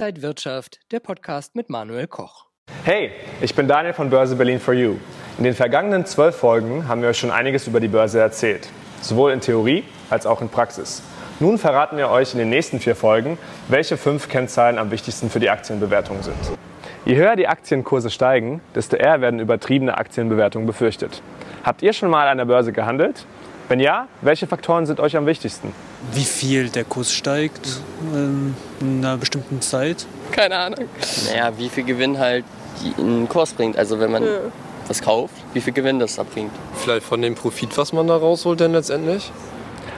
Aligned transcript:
Inside 0.00 0.22
Wirtschaft, 0.22 0.80
der 0.92 1.00
Podcast 1.00 1.54
mit 1.54 1.68
Manuel 1.68 2.06
Koch. 2.06 2.46
Hey, 2.84 3.10
ich 3.42 3.54
bin 3.54 3.68
Daniel 3.68 3.92
von 3.92 4.08
Börse 4.08 4.34
Berlin 4.34 4.58
for 4.58 4.72
You. 4.72 4.96
In 5.36 5.44
den 5.44 5.52
vergangenen 5.52 6.06
zwölf 6.06 6.36
Folgen 6.36 6.88
haben 6.88 7.02
wir 7.02 7.10
euch 7.10 7.18
schon 7.18 7.30
einiges 7.30 7.66
über 7.66 7.80
die 7.80 7.88
Börse 7.88 8.18
erzählt, 8.18 8.70
sowohl 9.02 9.30
in 9.32 9.42
Theorie 9.42 9.84
als 10.08 10.24
auch 10.24 10.40
in 10.40 10.48
Praxis. 10.48 11.02
Nun 11.38 11.58
verraten 11.58 11.98
wir 11.98 12.08
euch 12.08 12.32
in 12.32 12.38
den 12.38 12.48
nächsten 12.48 12.80
vier 12.80 12.96
Folgen, 12.96 13.36
welche 13.68 13.98
fünf 13.98 14.30
Kennzahlen 14.30 14.78
am 14.78 14.90
wichtigsten 14.90 15.28
für 15.28 15.38
die 15.38 15.50
Aktienbewertung 15.50 16.22
sind. 16.22 16.38
Je 17.04 17.16
höher 17.16 17.36
die 17.36 17.48
Aktienkurse 17.48 18.08
steigen, 18.08 18.62
desto 18.74 18.96
eher 18.96 19.20
werden 19.20 19.38
übertriebene 19.38 19.98
Aktienbewertungen 19.98 20.66
befürchtet. 20.66 21.20
Habt 21.62 21.82
ihr 21.82 21.92
schon 21.92 22.08
mal 22.08 22.26
an 22.26 22.38
der 22.38 22.46
Börse 22.46 22.72
gehandelt? 22.72 23.26
Wenn 23.70 23.78
ja, 23.78 24.08
welche 24.20 24.48
Faktoren 24.48 24.84
sind 24.84 24.98
euch 24.98 25.16
am 25.16 25.26
wichtigsten? 25.26 25.72
Wie 26.12 26.24
viel 26.24 26.70
der 26.70 26.82
Kurs 26.82 27.12
steigt 27.12 27.80
in 28.12 28.56
einer 28.80 29.16
bestimmten 29.16 29.60
Zeit. 29.60 30.06
Keine 30.32 30.56
Ahnung. 30.56 30.86
Naja, 31.28 31.52
wie 31.56 31.68
viel 31.68 31.84
Gewinn 31.84 32.18
halt 32.18 32.44
einen 32.98 33.28
Kurs 33.28 33.52
bringt. 33.52 33.78
Also 33.78 34.00
wenn 34.00 34.10
man 34.10 34.24
ja. 34.24 34.38
was 34.88 35.00
kauft, 35.00 35.34
wie 35.52 35.60
viel 35.60 35.72
Gewinn 35.72 36.00
das 36.00 36.18
abbringt. 36.18 36.50
Vielleicht 36.78 37.06
von 37.06 37.22
dem 37.22 37.36
Profit, 37.36 37.78
was 37.78 37.92
man 37.92 38.08
da 38.08 38.16
rausholt 38.16 38.58
denn 38.58 38.72
letztendlich? 38.72 39.30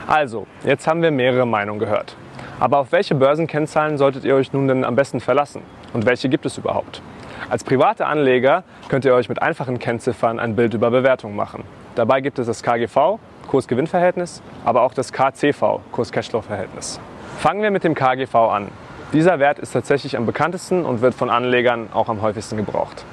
Also, 0.07 0.47
jetzt 0.67 0.87
haben 0.87 1.01
wir 1.01 1.11
mehrere 1.11 1.47
Meinungen 1.47 1.81
gehört. 1.81 2.15
Aber 2.61 2.77
auf 2.77 2.93
welche 2.93 3.15
Börsenkennzahlen 3.15 3.97
solltet 3.97 4.27
ihr 4.27 4.35
euch 4.35 4.53
nun 4.53 4.69
denn 4.69 4.85
am 4.85 4.97
besten 4.97 5.19
verlassen? 5.19 5.63
Und 5.95 6.05
welche 6.05 6.29
gibt 6.29 6.45
es 6.45 6.59
überhaupt? 6.59 7.01
Als 7.49 7.65
private 7.65 8.05
Anleger 8.05 8.65
könnt 8.91 9.07
ihr 9.07 9.15
euch 9.15 9.31
mit 9.31 9.41
einfachen 9.41 9.79
Kennziffern 9.79 10.39
ein 10.39 10.57
Bild 10.57 10.75
über 10.75 10.91
Bewertung 10.91 11.35
machen. 11.35 11.65
Dabei 11.95 12.21
gibt 12.21 12.39
es 12.39 12.47
das 12.47 12.63
KGV, 12.63 13.19
Kurs-Gewinn-Verhältnis, 13.49 14.43
aber 14.65 14.83
auch 14.83 14.95
das 14.95 15.13
KCV, 15.13 15.81
Kurs-Cashflow-Verhältnis. 15.93 17.01
Fangen 17.39 17.63
wir 17.63 17.71
mit 17.71 17.85
dem 17.85 17.95
KGV 17.95 18.35
an. 18.35 18.69
Dieser 19.13 19.39
Wert 19.39 19.59
ist 19.59 19.73
tatsächlich 19.73 20.17
am 20.17 20.27
bekanntesten 20.27 20.85
und 20.85 21.03
wird 21.03 21.15
von 21.15 21.29
Anlegern 21.29 21.89
auch 21.93 22.09
am 22.09 22.23
häufigsten 22.23 22.57
gebraucht. 22.57 23.05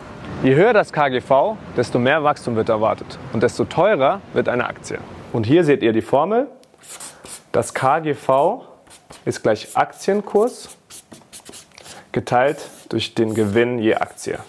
Je 0.44 0.56
höher 0.56 0.72
das 0.72 0.94
KGV, 0.94 1.58
desto 1.76 2.00
mehr 2.00 2.24
Wachstum 2.24 2.56
wird 2.56 2.70
erwartet 2.70 3.20
und 3.34 3.44
desto 3.44 3.66
teurer 3.66 4.22
wird 4.34 4.48
eine 4.48 4.68
Aktie. 4.68 5.00
Und 5.34 5.46
hier 5.46 5.66
seht 5.66 5.84
ihr 5.84 5.92
die 5.92 6.02
Formel. 6.02 6.48
Das 7.52 7.74
KGV 7.74 8.62
ist 9.26 9.44
gleich 9.44 9.76
Aktienkurs 9.76 10.78
geteilt 12.12 12.70
durch 12.90 13.16
den 13.16 13.34
Gewinn 13.34 13.80
je 13.80 13.96
Aktie. 13.96 14.40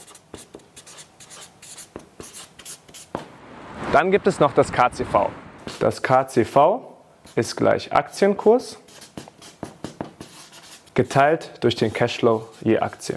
Dann 3.92 4.12
gibt 4.12 4.28
es 4.28 4.38
noch 4.38 4.52
das 4.52 4.70
KCV. 4.70 5.30
Das 5.80 6.02
KCV 6.02 6.82
ist 7.36 7.56
gleich 7.56 7.90
Aktienkurs 7.90 8.78
geteilt 10.92 11.52
durch 11.60 11.74
den 11.74 11.90
Cashflow 11.90 12.46
je 12.60 12.78
Aktie. 12.80 13.16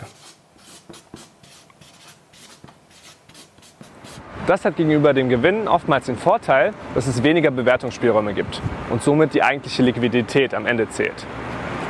Das 4.48 4.64
hat 4.64 4.78
gegenüber 4.78 5.14
dem 5.14 5.28
Gewinn 5.28 5.68
oftmals 5.68 6.06
den 6.06 6.16
Vorteil, 6.16 6.74
dass 6.96 7.06
es 7.06 7.22
weniger 7.22 7.52
Bewertungsspielräume 7.52 8.34
gibt 8.34 8.62
und 8.90 9.04
somit 9.04 9.34
die 9.34 9.44
eigentliche 9.44 9.84
Liquidität 9.84 10.54
am 10.54 10.66
Ende 10.66 10.88
zählt. 10.88 11.26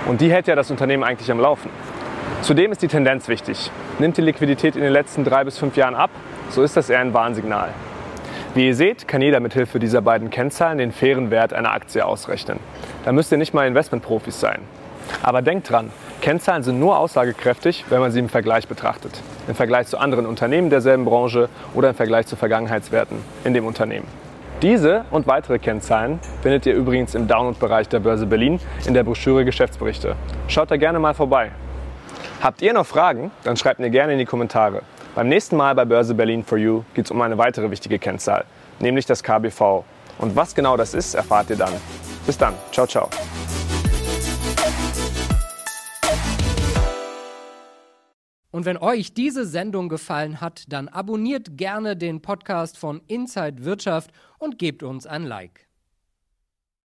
Und 0.08 0.22
die 0.22 0.32
hält 0.32 0.48
ja 0.48 0.56
das 0.56 0.72
Unternehmen 0.72 1.04
eigentlich 1.04 1.32
am 1.32 1.40
Laufen. 1.40 1.70
Zudem 2.42 2.72
ist 2.72 2.82
die 2.82 2.88
Tendenz 2.88 3.28
wichtig. 3.28 3.70
Nimmt 4.00 4.18
die 4.18 4.22
Liquidität 4.22 4.76
in 4.76 4.82
den 4.82 4.92
letzten 4.92 5.24
drei 5.24 5.44
bis 5.44 5.60
fünf 5.60 5.78
Jahren 5.78 5.94
ab, 5.94 6.10
so 6.50 6.64
ist 6.64 6.76
das 6.76 6.90
eher 6.90 7.00
ein 7.00 7.14
Warnsignal. 7.14 7.70
Wie 8.56 8.68
ihr 8.68 8.76
seht, 8.76 9.08
kann 9.08 9.24
jeder 9.24 9.40
mit 9.40 9.54
Hilfe 9.54 9.80
dieser 9.80 10.04
beiden 10.04 10.30
Kennzahlen 10.30 10.78
den 10.78 10.92
fairen 10.92 11.32
Wert 11.32 11.54
einer 11.54 11.72
Aktie 11.72 12.06
ausrechnen. 12.06 12.60
Da 13.04 13.12
müsst 13.12 13.32
ihr 13.32 13.40
nicht 13.40 13.56
mal 13.56 13.66
Investmentprofis 13.66 14.40
sein. 14.40 14.60
Aber 15.24 15.42
denkt 15.42 15.72
dran, 15.72 15.90
Kennzahlen 16.22 16.62
sind 16.62 16.80
nur 16.80 17.00
aussagekräftig, 17.00 17.86
wenn 17.90 18.00
man 18.00 18.12
sie 18.12 18.20
im 18.20 18.30
Vergleich 18.30 18.68
betrachtet. 18.68 19.24
Im 19.48 19.56
Vergleich 19.56 19.88
zu 19.88 19.98
anderen 19.98 20.28
Unternehmen 20.28 20.70
derselben 20.70 21.04
Branche 21.04 21.50
oder 21.74 21.90
im 21.90 21.96
Vergleich 21.96 22.28
zu 22.28 22.36
Vergangenheitswerten 22.36 23.18
in 23.44 23.56
dem 23.56 23.66
Unternehmen. 23.66 24.06
Diese 24.62 25.06
und 25.10 25.26
weitere 25.26 25.58
Kennzahlen 25.58 26.20
findet 26.44 26.68
ihr 26.68 26.76
übrigens 26.76 27.16
im 27.16 27.28
Download-Bereich 27.28 27.90
der 27.90 28.02
Börse 28.02 28.28
Berlin 28.28 28.60
in 28.86 28.94
der 28.94 29.04
Broschüre 29.04 29.46
Geschäftsberichte. 29.46 30.16
Schaut 30.48 30.70
da 30.70 30.78
gerne 30.78 31.00
mal 31.00 31.16
vorbei. 31.16 31.50
Habt 32.40 32.62
ihr 32.62 32.74
noch 32.74 32.86
Fragen? 32.86 33.32
Dann 33.44 33.58
schreibt 33.58 33.80
mir 33.80 33.90
gerne 33.90 34.14
in 34.14 34.20
die 34.20 34.26
Kommentare. 34.26 34.84
Beim 35.16 35.30
nächsten 35.30 35.58
Mal 35.58 35.76
bei 35.76 35.86
Börse 35.86 36.16
Berlin 36.16 36.44
for 36.44 36.58
You 36.58 36.84
geht 36.96 37.06
es 37.06 37.12
um 37.12 37.22
eine 37.22 37.38
weitere 37.38 37.70
wichtige 37.70 38.00
Kennzahl, 38.00 38.46
nämlich 38.80 39.06
das 39.06 39.22
KBV. 39.22 39.84
Und 40.18 40.36
was 40.36 40.56
genau 40.56 40.76
das 40.76 40.96
ist, 40.96 41.14
erfahrt 41.14 41.52
ihr 41.52 41.56
dann. 41.56 41.74
Bis 42.26 42.36
dann. 42.36 42.56
Ciao, 42.72 42.88
ciao. 42.88 43.08
Und 48.50 48.66
wenn 48.66 48.78
euch 48.78 49.14
diese 49.14 49.46
Sendung 49.46 49.88
gefallen 49.88 50.42
hat, 50.42 50.64
dann 50.70 50.88
abonniert 50.88 51.58
gerne 51.58 51.96
den 51.96 52.22
Podcast 52.24 52.80
von 52.80 53.02
Inside 53.08 53.66
Wirtschaft 53.66 54.10
und 54.40 54.58
gebt 54.58 54.82
uns 54.82 55.06
ein 55.06 55.26
Like. 55.26 55.68